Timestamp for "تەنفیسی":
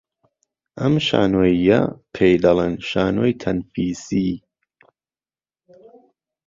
3.41-4.31